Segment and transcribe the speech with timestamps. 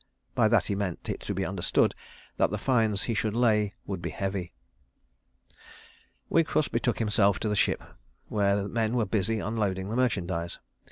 [0.33, 1.93] By that he meant it to be understood
[2.37, 4.51] that the fines he should lay would be heavy.
[6.27, 7.83] Wigfus betook himself to the ship
[8.27, 10.57] where men were busy unloading the merchandise.